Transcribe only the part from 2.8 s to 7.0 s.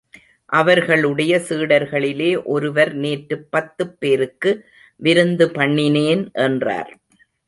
நேற்றுப் பத்துப் பேருக்கு விருந்து பண்ணினேன் என்றார்.